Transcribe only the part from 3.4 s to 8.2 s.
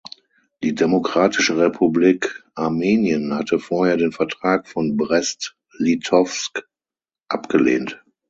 vorher den Vertrag von Brest-Litowsk abgelehnt.